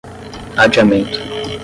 adiamento 0.63 1.19